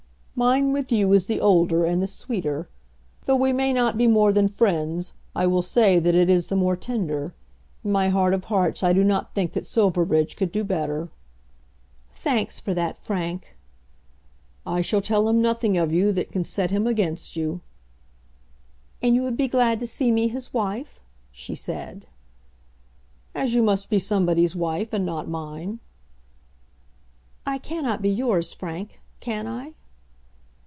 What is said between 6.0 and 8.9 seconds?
it is the more tender. In my heart of hearts